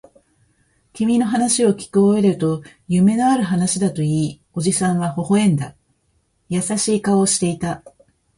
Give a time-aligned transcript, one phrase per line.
[0.93, 5.75] 君の話をきき終えると、夢のある話だと言い、おじさんは微笑んだ。
[6.49, 7.83] 優しい顔をしていた。